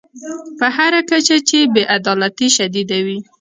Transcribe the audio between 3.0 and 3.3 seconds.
وي.